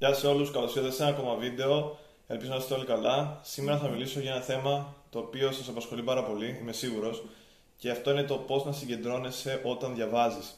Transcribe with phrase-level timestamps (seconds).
[0.00, 1.98] Γεια σε όλους, καλώς ήρθατε σε ένα ακόμα βίντεο.
[2.26, 3.40] Ελπίζω να είστε όλοι καλά.
[3.42, 7.24] Σήμερα θα μιλήσω για ένα θέμα το οποίο σας απασχολεί πάρα πολύ, είμαι σίγουρος.
[7.76, 10.54] Και αυτό είναι το πώς να συγκεντρώνεσαι όταν διαβάζεις.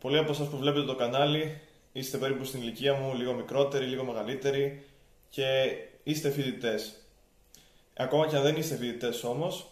[0.00, 1.60] Πολλοί από εσάς που βλέπετε το κανάλι
[1.92, 4.84] είστε περίπου στην ηλικία μου, λίγο μικρότεροι, λίγο μεγαλύτεροι
[5.30, 5.44] και
[6.02, 6.94] είστε φοιτητές.
[7.96, 9.66] Ακόμα και αν δεν είστε φοιτητές όμως,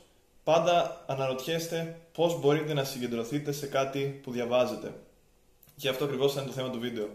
[0.44, 4.94] πάντα αναρωτιέστε πώς μπορείτε να συγκεντρωθείτε σε κάτι που διαβάζετε.
[5.76, 7.08] Και αυτό ακριβώς είναι το θέμα του βίντεο.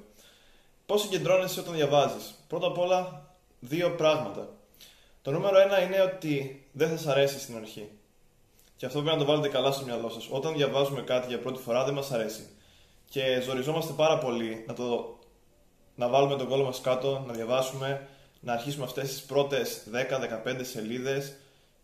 [0.85, 3.25] Πώς συγκεντρώνεσαι όταν διαβάζεις; Πρώτα απ' όλα,
[3.59, 4.49] δύο πράγματα.
[5.21, 7.89] Το νούμερο ένα είναι ότι δεν θα σα αρέσει στην αρχή.
[8.77, 10.27] Και αυτό πρέπει να το βάλετε καλά στο μυαλό σας.
[10.29, 12.49] Όταν διαβάζουμε κάτι για πρώτη φορά δεν μας αρέσει.
[13.09, 15.19] Και ζοριζόμαστε πάρα πολύ να, το,
[15.95, 18.07] να βάλουμε τον κόλλο μας κάτω, να διαβάσουμε,
[18.39, 19.83] να αρχίσουμε αυτές τις πρώτες
[20.45, 21.35] 10-15 σελίδες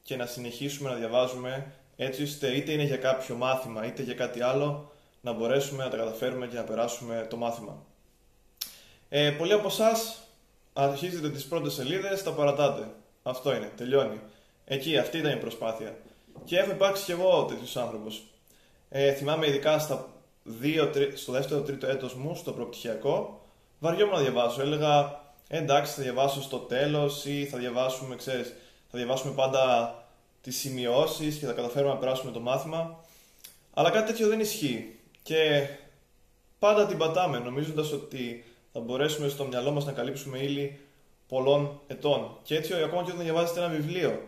[0.04, 4.42] και να συνεχίσουμε να διαβάζουμε έτσι ώστε είτε είναι για κάποιο μάθημα είτε για κάτι
[4.42, 7.86] άλλο να μπορέσουμε να τα καταφέρουμε και να περάσουμε το μάθημα.
[9.14, 10.22] Ε, πολλοί από εσάς
[10.74, 12.88] αρχίζετε τις πρώτες σελίδες, τα παρατάτε.
[13.24, 14.20] Αυτό είναι, τελειώνει.
[14.66, 15.98] Εκεί, αυτή ήταν η προσπάθεια.
[16.46, 18.24] Και έχω υπάρξει κι εγώ τέτοιος άνθρωπος.
[18.90, 20.10] Ε, θυμάμαι ειδικά στα
[20.44, 23.42] δύο, στο δεύτερο τρίτο έτος μου, στο προπτυχιακό,
[23.80, 24.62] βαριόμουν να διαβάσω.
[24.62, 28.48] Έλεγα, ε, εντάξει, θα διαβάσω στο τέλος ή θα διαβάσουμε, ξέρεις,
[28.92, 29.96] θα διαβάσουμε πάντα
[30.42, 33.04] τις σημειώσεις και θα καταφέρουμε να περάσουμε το μάθημα.
[33.74, 35.00] Αλλά κάτι τέτοιο δεν ισχύει.
[35.24, 35.68] Και
[36.60, 40.80] πάντα την πατάμε, νομίζοντας ότι θα μπορέσουμε στο μυαλό μας να καλύψουμε ύλη
[41.28, 42.38] πολλών ετών.
[42.44, 44.22] Και έτσι, ακόμα και όταν διαβάζετε ένα βιβλίο,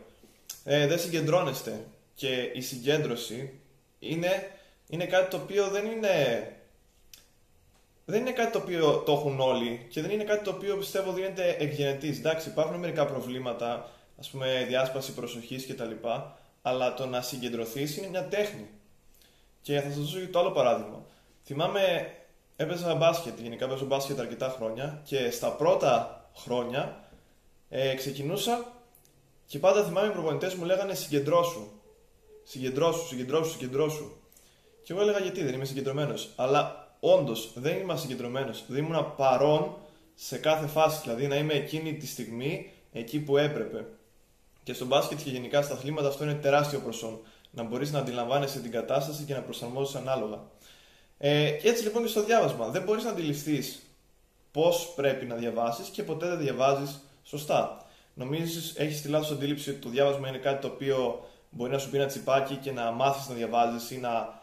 [0.63, 1.85] ε, δεν συγκεντρώνεστε.
[2.15, 3.59] Και η συγκέντρωση
[3.99, 4.51] είναι,
[4.89, 6.47] είναι κάτι το οποίο δεν είναι...
[8.05, 11.11] Δεν είναι κάτι το οποίο το έχουν όλοι και δεν είναι κάτι το οποίο πιστεύω
[11.11, 15.91] δίνεται εκ Εντάξει, υπάρχουν μερικά προβλήματα, ας πούμε διάσπαση προσοχής κτλ.
[16.61, 18.67] Αλλά το να συγκεντρωθείς είναι μια τέχνη.
[19.61, 21.05] Και θα σας δώσω το άλλο παράδειγμα.
[21.43, 22.11] Θυμάμαι
[22.55, 27.09] έπαιζα μπάσκετ, γενικά παίζω μπάσκετ αρκετά χρόνια και στα πρώτα χρόνια
[27.69, 28.73] ε, ξεκινούσα
[29.45, 31.67] και πάντα θυμάμαι οι προπονητές μου λέγανε συγκεντρώσου.
[32.43, 34.11] Συγκεντρώσου, συγκεντρώσου, συγκεντρώσου.
[34.83, 36.29] Και εγώ έλεγα γιατί δεν είμαι συγκεντρωμένος.
[36.35, 38.63] Αλλά όντως δεν ήμουν συγκεντρωμένος.
[38.67, 39.77] Δεν ήμουν παρόν
[40.15, 41.01] σε κάθε φάση.
[41.03, 43.85] Δηλαδή να είμαι εκείνη τη στιγμή εκεί που έπρεπε.
[44.63, 47.19] Και στο μπάσκετ και γενικά στα αθλήματα αυτό είναι τεράστιο προσόν.
[47.51, 50.41] Να μπορείς να αντιλαμβάνεσαι την κατάσταση και να προσαρμόζεσαι ανάλογα.
[51.25, 52.67] Ε, και έτσι λοιπόν και στο διάβασμα.
[52.67, 53.81] Δεν μπορείς να αντιληφθείς
[54.51, 57.85] πώς πρέπει να διαβάσεις και ποτέ δεν διαβάζεις σωστά.
[58.13, 61.89] Νομίζεις, έχεις τη λάθος αντίληψη ότι το διάβασμα είναι κάτι το οποίο μπορεί να σου
[61.89, 64.41] πει ένα τσιπάκι και να μάθεις να διαβάζεις ή να,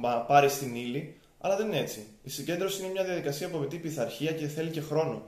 [0.00, 2.06] να πάρεις την ύλη, αλλά δεν είναι έτσι.
[2.22, 5.22] Η συγκέντρωση είναι μια διαδικασία που απαιτεί πειθαρχία και θέλει και χρόνο.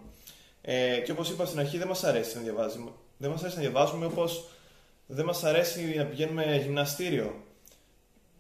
[0.61, 2.91] Ε, και όπως είπα στην αρχή, δεν μας αρέσει να διαβάζουμε.
[3.17, 4.49] Δεν μας αρέσει να διαβάζουμε όπως
[5.07, 7.45] δεν μας αρέσει να πηγαίνουμε γυμναστήριο.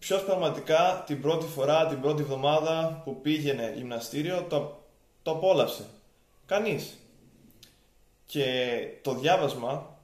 [0.02, 4.78] Ποιο πραγματικά την πρώτη φορά, την πρώτη εβδομάδα που πήγαινε γυμναστήριο το,
[5.22, 5.84] το απόλαυσε.
[6.46, 6.98] Κανείς.
[8.26, 8.44] Και
[9.02, 9.98] το διάβασμα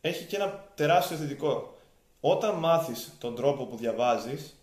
[0.00, 1.76] έχει και ένα τεράστιο θετικό.
[2.20, 4.56] Όταν μάθεις τον τρόπο που διαβάζεις,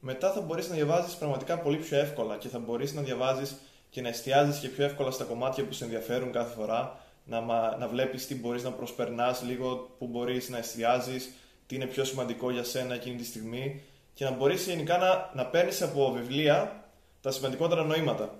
[0.00, 3.56] μετά θα μπορείς να διαβάζεις πραγματικά πολύ πιο εύκολα και θα μπορείς να διαβάζεις
[3.90, 7.40] και να εστιάζεις και πιο εύκολα στα κομμάτια που σε ενδιαφέρουν κάθε φορά, να,
[7.76, 11.30] να βλέπεις τι μπορείς να προσπερνάς λίγο, που μπορείς να εστιάζεις,
[11.66, 13.82] τι είναι πιο σημαντικό για σένα εκείνη τη στιγμή
[14.18, 16.84] και να μπορείς γενικά να, να παίρνεις από βιβλία
[17.20, 18.34] τα σημαντικότερα νοήματα.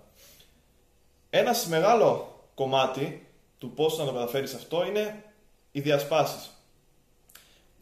[1.31, 3.27] Ένας μεγάλο κομμάτι
[3.59, 5.25] του πώς να το καταφέρεις αυτό είναι
[5.73, 6.51] οι διασπάσεις.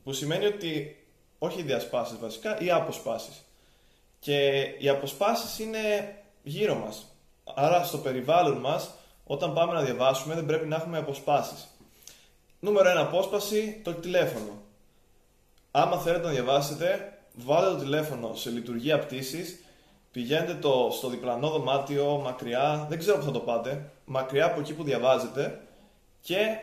[0.05, 1.05] Που σημαίνει ότι,
[1.39, 3.45] όχι οι διασπάσεις βασικά, οι αποσπάσεις.
[4.19, 7.17] Και οι αποσπάσεις είναι γύρω μας.
[7.55, 8.91] Άρα στο περιβάλλον μας,
[9.25, 11.67] όταν πάμε να διαβάσουμε, δεν πρέπει να έχουμε αποσπάσεις.
[12.61, 14.63] Νούμερο ένα απόσπαση, το τηλέφωνο.
[15.71, 19.65] Άμα θέλετε να διαβάσετε, βάλτε το τηλέφωνο σε λειτουργία πτήσης,
[20.11, 24.75] πηγαίνετε το στο διπλανό δωμάτιο, μακριά, δεν ξέρω πού θα το πάτε, μακριά από εκεί
[24.75, 25.61] που διαβάζετε
[26.21, 26.59] και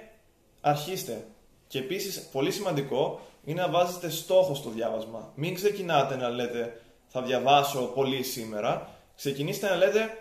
[0.62, 1.28] αρχίστε.
[1.68, 5.32] Και επίσης, πολύ σημαντικό είναι να βάζετε στόχο στο διάβασμα.
[5.36, 8.90] Μην ξεκινάτε να λέτε θα διαβάσω πολύ σήμερα.
[9.16, 10.18] Ξεκινήστε να λέτε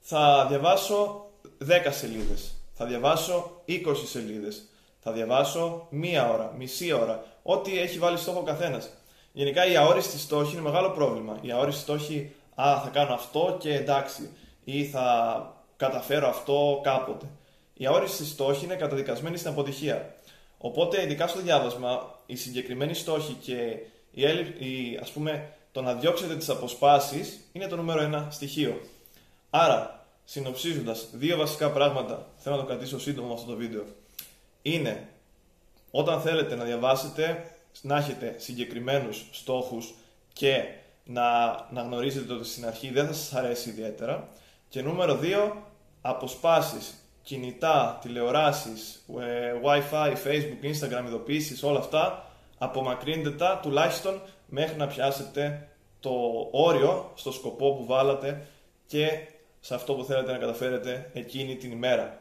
[0.00, 1.26] θα διαβάσω
[1.58, 8.18] 10 σελίδες, θα διαβάσω 20 σελίδες, θα διαβάσω μία ώρα, μισή ώρα, ό,τι έχει βάλει
[8.18, 8.90] στόχο ο καθένας.
[9.32, 11.38] Γενικά η αόριστη στόχη είναι μεγάλο πρόβλημα.
[11.40, 14.30] Η αόριστη στόχη, α, θα κάνω αυτό και εντάξει,
[14.64, 17.26] ή θα καταφέρω αυτό κάποτε.
[17.74, 20.14] Η αόριστη στόχη είναι καταδικασμένη στην αποτυχία.
[20.58, 23.54] Οπότε, ειδικά στο διάβασμα, η συγκεκριμένη στόχη και
[24.10, 24.22] η,
[24.58, 28.80] η, ας πούμε, το να διώξετε τις αποσπάσεις είναι το νούμερο ένα στοιχείο.
[29.50, 33.84] Άρα, συνοψίζοντας, δύο βασικά πράγματα, θέλω να το κρατήσω σύντομα αυτό το βίντεο,
[34.62, 35.08] είναι
[35.90, 39.94] όταν θέλετε να διαβάσετε, να έχετε συγκεκριμένους στόχους
[40.32, 40.64] και
[41.04, 44.28] να, να γνωρίζετε ότι στην αρχή δεν θα σας αρέσει ιδιαίτερα.
[44.68, 45.52] Και νούμερο 2,
[46.00, 54.86] αποσπάσεις κινητά, τηλεοράσεις, ε, Wi-Fi, Facebook, Instagram, ειδοποιήσεις, όλα αυτά, απομακρύνετε τα τουλάχιστον μέχρι να
[54.86, 55.68] πιάσετε
[56.00, 56.10] το
[56.50, 58.46] όριο στο σκοπό που βάλατε
[58.86, 59.08] και
[59.60, 62.18] σε αυτό που θέλετε να καταφέρετε εκείνη την ημέρα.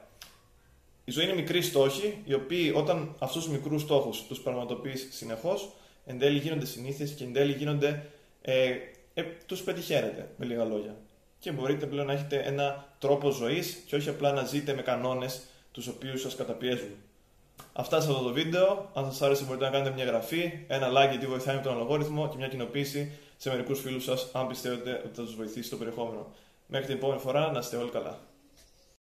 [1.09, 5.69] Η ζωή είναι μικρή στόχοι, οι οποίοι όταν αυτούς τους μικρούς στόχους τους πραγματοποιείς συνεχώς,
[6.05, 8.05] εν τέλει γίνονται συνήθειες και εν τέλει γίνονται.
[8.41, 8.69] Ε,
[9.13, 10.95] ε, τους πετυχαίνετε, με λίγα λόγια.
[11.39, 15.41] Και μπορείτε πλέον να έχετε ένα τρόπο ζωής και όχι απλά να ζείτε με κανόνες
[15.71, 16.95] τους οποίους σας καταπιέζουν.
[17.73, 18.89] Αυτά σε αυτό το βίντεο.
[18.93, 22.29] Αν σας άρεσε, μπορείτε να κάνετε μια εγγραφή, ένα like γιατί βοηθάει με τον αλγόριθμο
[22.29, 26.27] και μια κοινοποίηση σε μερικούς φίλους σας, αν πιστεύετε ότι θα τους βοηθήσει το περιεχόμενο.
[26.67, 28.28] Μέχρι την επόμενη φορά, να είστε όλοι καλά.